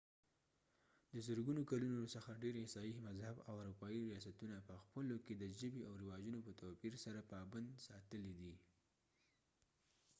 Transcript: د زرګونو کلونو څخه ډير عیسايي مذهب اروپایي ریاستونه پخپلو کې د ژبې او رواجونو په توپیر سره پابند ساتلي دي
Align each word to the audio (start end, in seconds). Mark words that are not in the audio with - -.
د 1.13 1.15
زرګونو 1.27 1.61
کلونو 1.71 2.03
څخه 2.15 2.39
ډير 2.43 2.55
عیسايي 2.63 2.93
مذهب 3.07 3.35
اروپایي 3.55 4.01
ریاستونه 4.11 4.57
پخپلو 4.69 5.17
کې 5.25 5.33
د 5.37 5.43
ژبې 5.59 5.81
او 5.89 5.93
رواجونو 6.01 6.39
په 6.47 6.51
توپیر 6.61 6.93
سره 7.05 7.27
پابند 7.31 7.69
ساتلي 7.87 8.33
دي 8.39 8.53